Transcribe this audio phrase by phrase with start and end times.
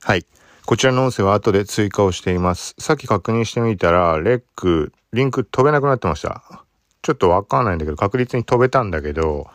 [0.00, 0.24] はい。
[0.64, 2.74] こちらの音声は後で追加をしています。
[2.78, 6.64] さっき確認してみたら、レック、リンク飛べなくなってました。
[7.02, 9.48] ちょっとわかんないんだけど、確実に飛べたんだけど、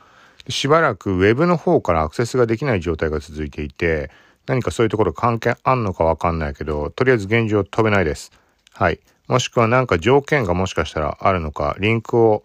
[0.49, 4.11] しばらく Web の方からアクセスができない状態が続いていて、
[4.45, 8.31] 何かそういうところ関係あんのかわかんないけど、とりあえず現状飛べないです。
[8.73, 8.99] はい。
[9.27, 12.43] もしくはなんか条件がもしかしたらあるのか、リンクを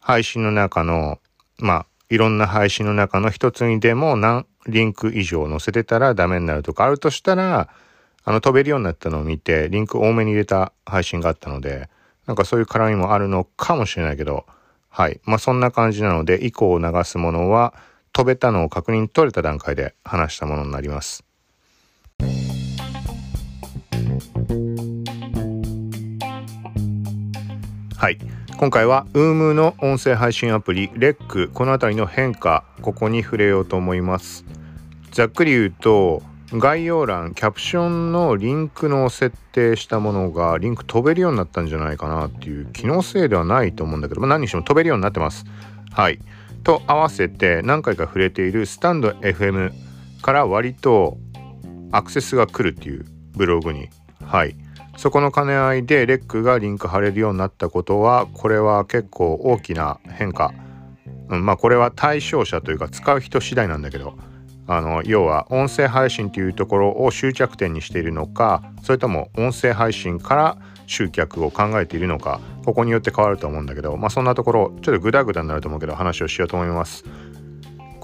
[0.00, 1.20] 配信の中の、
[1.58, 7.68] まあ、いろんな配信の中の一つにでも何リンク以上載せてたらダメになるとかあるとしたら、
[8.24, 11.88] あの飛べるようになったのを見て、リンク多めに入れた配信があったので、
[12.26, 14.46] なんかそういう絡みもあるのかもしれないけど、
[14.88, 15.20] はい。
[15.24, 17.74] まあそんな感じなので、以降流すものは、
[18.12, 21.24] 飛べたのを確認取れた段階で話したものになります。
[27.96, 28.18] はい。
[28.58, 34.46] 今回は UM の音声配信アプリ REC この辺りの変化ここに触れようと思います
[35.16, 45.46] ざっくり言うと概要欄キャプションのリンクの設定したものがリンク飛べるようになったんじゃないかなっていう気のせいではないと思うんだけど、まあ、何にしても飛べるようになってます。
[45.90, 46.18] はい。
[46.64, 49.72] と合わせて何回か触れているスタンド FM
[50.20, 51.16] から割と
[51.92, 53.88] アクセスが来るっていうブログに。
[54.22, 54.54] はい。
[54.98, 60.52] そこの兼ね合いでレックがリンク貼れるようになったことはこれは結構大きな変化、
[61.30, 64.18] うん、まあこれは対象者というか使う人次第なんだけど。
[64.66, 77.04] あの要は音声配信というところを終着点にしているのかそれとも音声配信から集客を考えているのかここによって変わると思うんだけどまあそんなところちょっとグダグダになると思うけど話をしようと思います。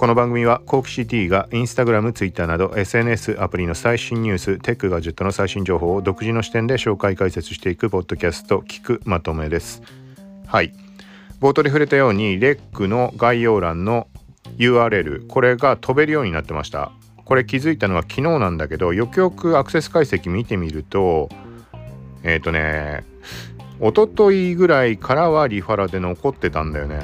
[0.03, 9.81] この番組はコークシティがインスタグラム、ツイッターなど SNS アプリの最新ニュース、テックガジェットの最新情報を独自の視点で紹介解説していくポッドキャスト聞くまとめです。
[10.49, 10.73] はい。
[11.41, 14.09] 冒頭で触れたようにレックの概要欄の
[14.59, 16.93] URL これが飛べるようになってました。
[17.25, 21.29] これ気づいたのは昨日なんだけどよくよくアクセス解析見てみると
[22.25, 23.05] えっ、ー、とね
[23.81, 27.01] 一昨日ぐらいからはリファラで残ってたんだよね。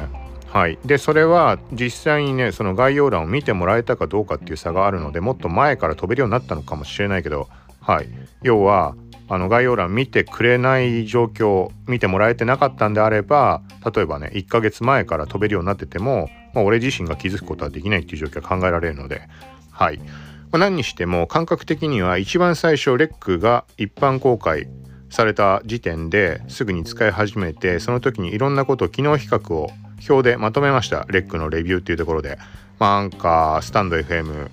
[0.48, 7.48] はい、でそれは実際にねその概要欄を見てもらえたかどうかっていう差があるのでもっと前から飛べるようになったのかもしれないけど、
[7.80, 8.08] はい、
[8.42, 8.94] 要は
[9.28, 13.62] あの概要欄見てくれない状況見てもらえてなかったんであれば
[13.94, 19.22] 例えばね1ヶ月前から飛べるようになってても、まあ、俺自身が気づくことはできないっていう状況は考えられるので
[19.70, 20.04] はい、ま
[20.52, 24.68] あ、何にしても感覚的には一番最初レックが一般公開
[25.10, 29.70] された時点ですぐに使い始めてその時にいろんなことを機能比較を
[30.08, 32.38] 表でまとめましたレックのレビューっていうところで、
[32.78, 34.50] まあ、アンカースタンド FM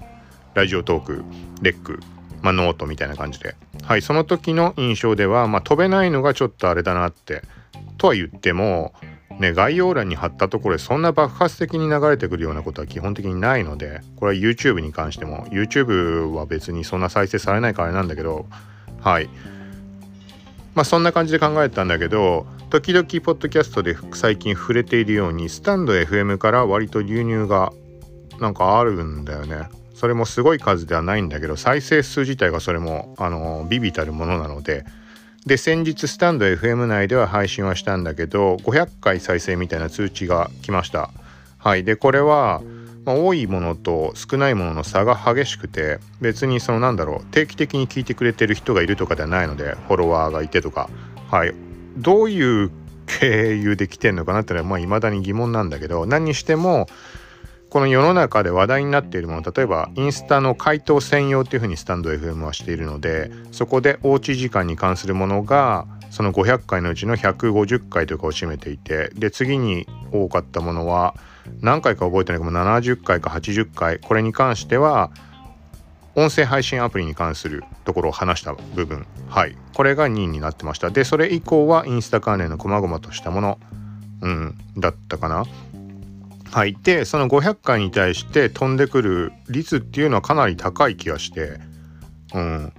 [0.53, 1.23] Radiotalk
[1.61, 1.99] REC、
[2.41, 3.55] まあ、ノートみたいな感じで。
[3.85, 7.43] はいその時の印象では、まあ、飛べないのがちょっとあれだなって
[7.97, 8.93] とは言っても
[9.39, 18.45] ね、概要欄に貼ったところでそんな爆発的に流れてくるようなことは基本的にないのでこれは YouTube に関しても YouTube は別にそんな再生されないからあれなんだけど
[19.01, 19.29] はい
[20.73, 27.73] まあそんな感じで考えたんだけど時々ポッドキャストで最近触れているようにスタンド FM から割と流入が
[28.39, 29.69] なんかあるんだよね。
[29.95, 34.85] それもすごい数ではないんだけど再生数自体がそれもあのビビたるものなので。
[35.45, 41.11] で先日スタンド FM 内では配信はしたんだけど500回再生みたいな通知が来ました。
[41.59, 41.83] はい。
[41.83, 42.63] でこれは、
[43.05, 50.89] まあ、多いものと少ないものの差が激しくて別にそのなんだろう定期的に聞いてくれてる人がいるとかではないのでフォロワーがいてとか。
[51.29, 51.53] はい。
[51.97, 52.71] どういう
[53.05, 56.87] 経由で来てんのかなっていうのはまあ未だに疑問なんだけど何にしても
[57.75, 71.15] この世の中で話題になっているもの例えばインスタの回答専用っていうふうにスタンド FM はしているのでそこでおうち時間に関するものがその500回のうちの150回とかを占めていてで次に多かったものは
[71.59, 75.11] 何回か覚えてないけど70回か80回これに関しては
[76.15, 79.05] 音声配信アプリに関するところを話した部分。
[79.27, 79.57] はい。
[79.73, 80.91] これが2位になってました。
[80.91, 83.59] でそれ以降はインスタ関連の細々としたもの
[84.21, 85.43] うんだったかな。
[86.51, 91.59] はいでその500回に対して飛んでくる率っていうのはかなり高い気がして
[92.33, 92.73] うん。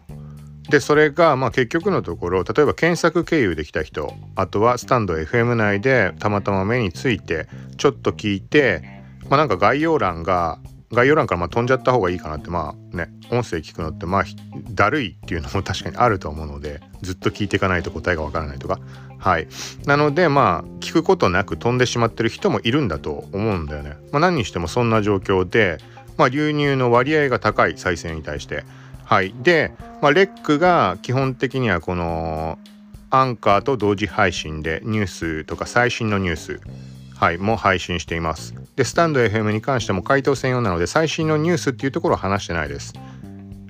[0.70, 7.46] でそれがまあ結局のところ例えば検索経由できた人あとはスタンド FM 内でたまたま目について
[7.76, 8.82] ちょっと聞いて
[9.28, 10.58] まあなんか概要欄が
[10.92, 14.24] 概要欄からま飛んじゃった方がいいかなってまあね音声聞くのってまあ
[14.70, 18.78] だるいっていうのも 確かにあると思うのでずっと聞いていかないと答えがわからないとか。
[19.18, 19.48] はい。
[19.86, 25.78] なのでまあ聞くことなく飛んでしまってる人もいるんだと思うんだよね、まあ、何にしてもそんな状況で
[26.16, 28.64] まあ流入の割合が高い再生に対して。
[29.04, 29.34] はい。
[29.42, 29.72] で、
[30.02, 32.58] まあ、レックが基本的にはこの
[33.10, 36.60] アンカーと同時配信でニュースとか最新のニュース
[37.16, 38.54] はいも配信しています。
[38.76, 42.92] でスタンド FM に関しても回答専用なので最新のニュースっていうところは話してないです。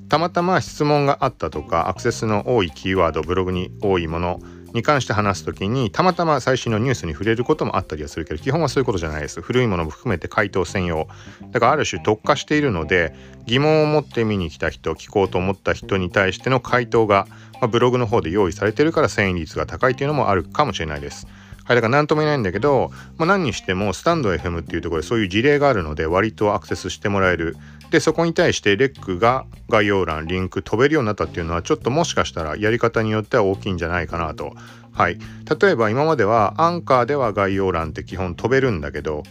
[0.08, 4.40] たまたま質問があったとかアクセスの多いキーワードブログに多いもの
[4.72, 9.40] に関して話す時にたまたま最新のニュースに触れることもあったりはするけど基本はそういうことじゃないです。
[9.40, 11.06] 古いものも含めて回答専用。
[11.52, 13.14] だからある種特化しているので
[13.46, 21.28] 疑問を持って見に来た人聞こうと思った人に対しての回答が、まあ、ブログの方で用意されてるから遷移率が高いというのもあるかもしれないです。
[21.66, 27.56] はい、だから何とも言えないんだけど、まあ、何にしてもスタンド FM っていうところでそういう事例があるので割とアクセスしてもらえる。
[27.90, 34.54] でそこに対してレックが概要欄リンク飛べるようになったっていうのはちょっともしかしたらやり方によっては大きいんじゃないかなと。
[34.92, 35.18] はい。
[35.60, 39.22] 例えば今まではアンカーでは概要欄って基本飛べるんだけど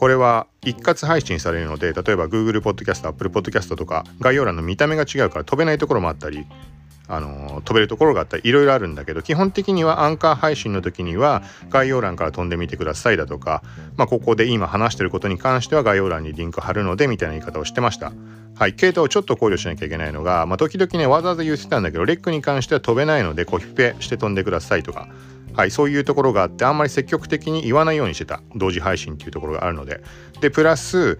[0.00, 6.46] これは一括配信されるので例えば Google Podcast、Apple Podcast とか概要欄の見た目が違うから飛べないところもあったり
[7.10, 13.62] あの飛べるところがあったりいろいろあるんだけど基本的にはアンカー配信の時には概要欄から飛んでみてくださいだとか、
[13.96, 18.12] まあ、ここで今話してることに関しては概要欄にリンク貼るのでみたいな言い方をしてました。
[18.54, 25.08] はい、系統をちょっと考慮しなきゃいけないのが、まあ、時々ねわざわざ言ってたんだけどレックに関しては飛べないのでコピペして飛んでくださいとか。
[25.52, 28.40] はい、そういうところがあってあんまり積極的に言わないようにしてた。
[28.54, 30.00] 同時配信っていうところがあるので。
[30.40, 31.18] でプラス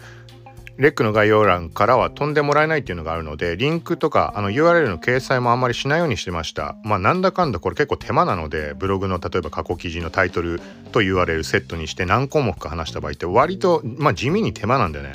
[0.77, 6.75] レックの概要欄からは飛んでもらえないっていうのがあるのでリンクとかあの URL の掲載もあんまりしないようにしてました。
[6.83, 15.13] まあなんだかんだこれ結構手間なのでブログの例えば過去記事のタイトルと URL セットにして何項目か話した場合って割とまあ地味に手間なんだよね。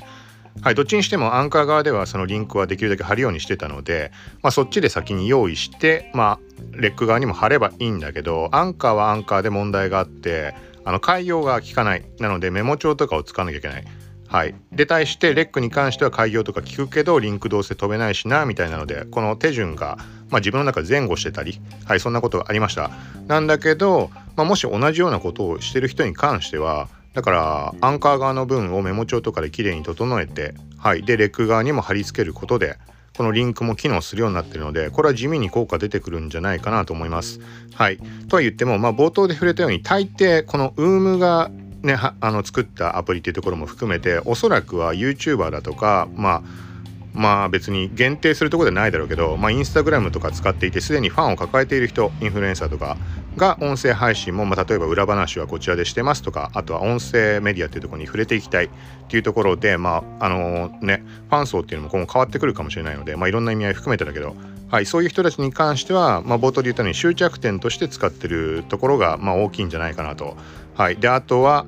[0.62, 4.10] はい、どっちにしてもアンカー側ではそのリンクはできるだけ貼るようにしてたので、
[4.42, 6.40] まあ、そっちで先に用意して、まあ、
[6.72, 10.54] レック側にも貼ればいいんだけどアンカーはアンカーで問題があって
[10.84, 12.04] あの開業が効かない。
[12.20, 13.84] なのでメモ帳とかを使わなきゃいけない。
[14.28, 19.96] はい、で対してレックに関しては開業とか聞くけどリンクどうせ飛べないしなみたいなのでこの手順が、
[20.30, 22.90] まあ、自分の中で前後してたり、はい、そんなことがありました。
[23.26, 32.76] なんだけど、まあ、もし同じようなことをしてる人に関してはだからアンカー側の分をメモ帳とかできれいに整えて、はい、でレック側にも貼り付けることで
[33.16, 37.40] このリンクも機能するようになってるのでこれは地味に効果出てくるんじゃないかなと思います。
[37.74, 41.50] はい、とは言っても、まあ、冒頭で触れたように大抵この UM が
[41.86, 46.42] ね、あの作ったアプリっていうところも含めておそらくは YouTuber だとかまあ
[47.14, 52.98] まあ別に限定するところではないだろうけど、まあ、インスタグラムとか使っていてすでにファンを抱えている人インフルエンサーとか
[53.36, 58.68] が音声配信も、まあ、例えば裏話はこちらでしてますとかあとは音声メディアっていうところに触れていきたいっ
[59.08, 64.36] ていうところでまああのねファン層っていうのも今後変わってくるかもしれないので、まあ、いろんな意味合い含めてだけど、
[64.68, 70.36] はい、そういう人たちに関しては、まあ、冒頭で言ったように終着点として使ってるところが、まあ、大きいんじゃないかなと。
[70.74, 71.66] はい、であとは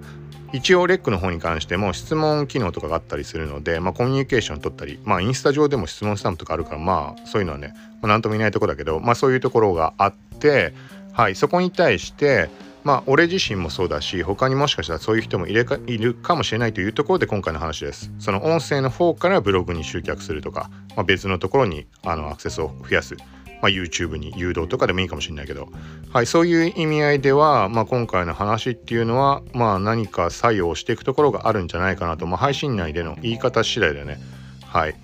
[0.53, 10.73] 一応レックの方に関しても質問機能とかがあったりするので、まあ、コミュニケーション取ったり、まあ、インスタ上でも質問スタンプとかあるからまあそういうのはね、まあ、何とも言えないとこだけど、まあ、そういうところがあって、
[11.13, 12.49] はい、そこに対して
[12.89, 18.11] まあ俺自身もそうだし他にもしかしたらそういう人もいるかいるかもしれないというところで今回の話です。
[18.19, 23.15] その音声の方からブログに集客するとか、まあ、別のところにあのアクセスを増やす。
[23.61, 25.69] まあ、YouTube に誘導とかでもいいかもしれないけど、
[26.13, 34.19] はい、そういう意味合いでは、まあ、今回の話っていうのは、まあ、何か作用していくところがあるんじゃないかなと、まあ、配信内での言い方次第でね、
[34.65, 34.95] はい、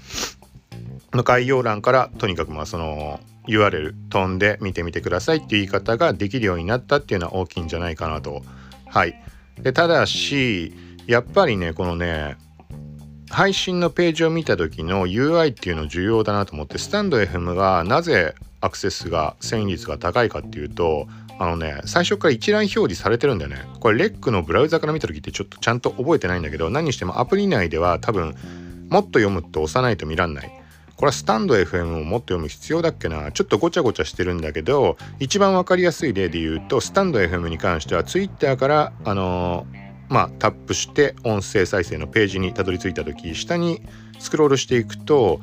[1.13, 8.43] 概要欄からとにかくまあその URL 飛んで見てみてくださいっていう言い方ができるようになったっていうのは大きいんじゃないかなと。
[8.87, 9.15] はい、
[9.61, 10.73] でただし
[11.07, 12.37] やっぱりねこのね
[13.31, 21.09] 配信のページを見た時の UI っていうの重要だなと思ってスタンド FM がなぜアクセスが遷移率が高いかっていうと
[21.39, 23.59] あのね最初から一覧表示されてるんだよね。
[23.81, 28.35] これレックのブラウザから見た時ってちょっとちゃんと覚えてないんだけど何にしてもアプリ内では多分
[28.89, 30.64] もっと読むと押さないと見らんない。
[30.97, 43.83] これはスタンド FM をもっと読む必要だっけなちょっとごちゃごちゃしてるんだけど一番わかりやすい例で言うとスタンド FM に関しては Twitter からあのーまあ、タップして音声再生のページにたどり着いた時下に
[44.19, 45.41] スクロールしていくと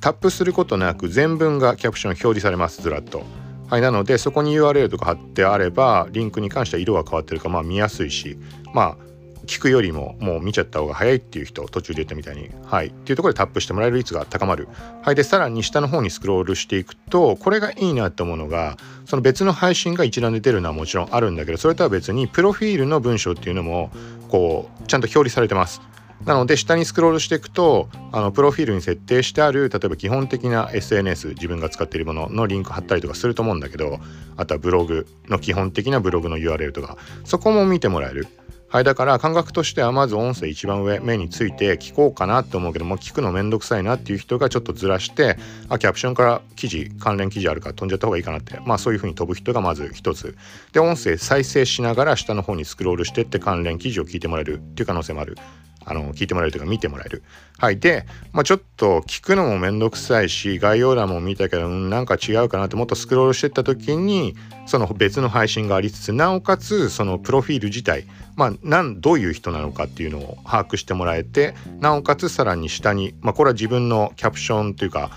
[0.00, 3.24] タップすることなく全文がキャプション表示されますずらっと。
[3.68, 8.36] はい、なのでそこに URL とか貼ってあればリンクに関しては色が変わってるかまあ見やすいし
[8.74, 9.11] まあ
[9.46, 12.88] 聞くよりももう見ちゃった方が早いっていう人途中で言ったみたいにはい。
[12.88, 14.68] っていうところでタップしてもらえる率が高まる。
[15.02, 15.14] はい。
[15.14, 23.90] でさらに下の方にスクロールしていくとこれがいいなって思うのがその別の配信が一覧で出るのはもちろんあるんだけどそれとは別にプロフィールの文章っていうのも
[24.28, 25.80] こうちゃんと表示されてます。
[26.24, 33.98] なので下にスクロールしていくとあのプロフィールに設定してある例えば基本的な SNS 自分が使っているもののリンク貼ったりとかすると思うんだけど
[34.36, 38.28] あとはブログの基本的なブログの URL とかそこも見てもらえる。
[38.72, 45.36] はい、だから感覚としてはまず音声一番上目について聞こうかなって思うけども聞くのめんどくさいなっていう人がちょっとずらして
[45.68, 48.58] あキャプションから記事関連記事あるから飛んじゃった方がいいかなって。
[48.64, 50.38] まあそういうふうに飛ぶ人がまず一つ。
[50.72, 55.36] で音声再生しながら下の方にスクロールしてって関連記事を聞いてもらえるっていう可能性もある。
[55.84, 57.22] あの聞いてもらえるというか見てもらえる。
[57.58, 57.78] はい。
[57.78, 64.34] で、まあ、ちょっと聞くのもめんどくさいし概要欄も見たけど、うん、なんか違うかなってもっとスクロールしてった時に
[64.66, 68.04] その別の配信がありつつなおかつそのプロフィール自体、
[68.36, 75.10] まあ、なんどういう人なのかっていうのを把握してもらえてなおかつさらに下に、まあ、これは自分のキャプションというか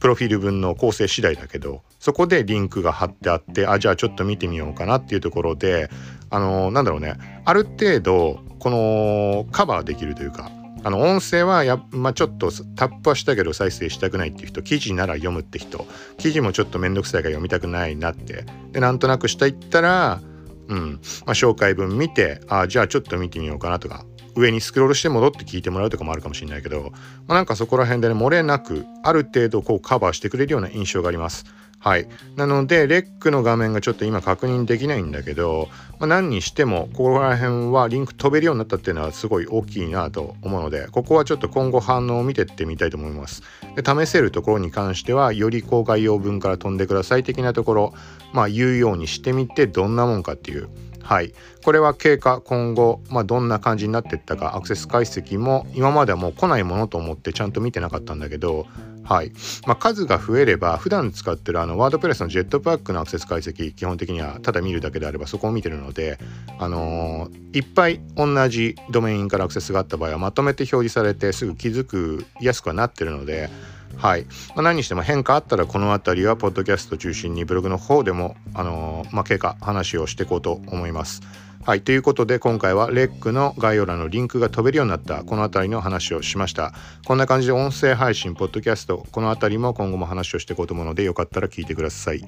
[0.00, 5.90] プロフィール分の構成次第だけどそこでリンクが貼ってあってあじゃあちょっと見てみようかなっていうところで
[6.30, 7.14] あのなんだろうね。
[7.44, 10.50] ある程度このカバーできるというか
[10.84, 15.86] あの音声はや、まあ、ちょっとタップはしたけど再生したくないっていう人記事なら読むって人
[16.18, 18.44] 記事もちょっと面倒くさいから読みたくないなって。
[18.72, 20.20] でなんとなくしたいったら
[20.68, 24.04] うんまあ、紹介文見てあじゃあちょっと見てみようかなとか
[24.38, 26.92] 上にスクロールして戻って聞いてもらうとかもあるかもしれないけど、
[27.26, 31.44] まあ、なんかそこら辺でね漏れなくある程度こうカバーしてくれるような印象があります。
[31.80, 32.08] はい。
[32.34, 35.68] なので、レックの画面がちょっと今確認できないんだけど、
[36.00, 43.42] まあ、何にしても、ここら辺はリンク飛べるようになったっていうのはすごい大きいなと思うので、ここはちょっと今後反応を見てってみたいと思います。
[43.76, 47.94] で試せるところに関しては、よりこう概要文から飛んでください的なところ、
[48.32, 50.68] まあ言うようにしてみて、どんなもんかっていう。
[51.08, 51.32] はい、
[51.64, 58.66] これは経過今後、まあ、どんな感じになっていったかアクセス解析も今まではもう来ないものと思ってちゃんと見てなかったんだけど、
[59.04, 59.32] はい
[59.66, 66.18] まあ、数が増えれば普段使ってるあのワードプレスのジェットパックのアクセス解析基本的にはただ見るだけであればそこを見てるので、
[66.58, 73.48] あのー、いっぱい同じドメインからアクセスがあった場合はまとめて表示されてすぐ気づくやすくはなってるので。
[73.96, 81.20] はい、まあ、何にしても変化あったらこの辺りはポッドキャスト中心にブログの方でも、あのー、まあ、経過話をしていこうと思います。
[81.68, 86.72] はい、ということで今回はレックの概要欄のリンクが飛べるようになったこの辺りの話をしました。
[87.04, 92.24] こんな感じで音声配信、ポッドキャスト、この辺りも今後も話をしていこうと思うのでよかったら聞いてください。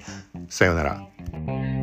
[0.50, 1.79] さようなら。